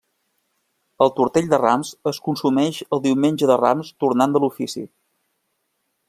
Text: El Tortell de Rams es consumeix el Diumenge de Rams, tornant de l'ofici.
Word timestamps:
El 1.05 1.11
Tortell 1.17 1.49
de 1.51 1.59
Rams 1.63 1.91
es 2.11 2.19
consumeix 2.29 2.79
el 2.97 3.03
Diumenge 3.03 3.49
de 3.51 3.59
Rams, 3.65 3.91
tornant 4.05 4.33
de 4.37 4.41
l'ofici. 4.45 4.87